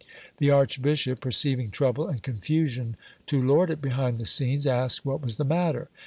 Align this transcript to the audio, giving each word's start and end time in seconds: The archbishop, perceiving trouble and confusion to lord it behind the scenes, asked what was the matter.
The 0.39 0.49
archbishop, 0.49 1.19
perceiving 1.19 1.69
trouble 1.69 2.07
and 2.07 2.23
confusion 2.23 2.95
to 3.27 3.39
lord 3.39 3.69
it 3.69 3.83
behind 3.83 4.17
the 4.17 4.25
scenes, 4.25 4.65
asked 4.65 5.05
what 5.05 5.21
was 5.21 5.35
the 5.35 5.45
matter. 5.45 5.89